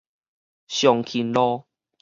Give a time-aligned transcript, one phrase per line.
[0.67, 1.63] 松勤街